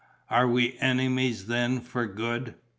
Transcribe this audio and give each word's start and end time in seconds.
"Are 0.31 0.47
we 0.47 0.79
enemies 0.79 1.45
then, 1.45 1.79
for 1.79 2.07
good?" 2.07 2.55